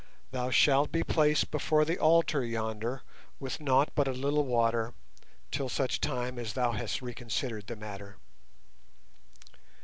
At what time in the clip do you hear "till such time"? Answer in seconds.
5.51-6.39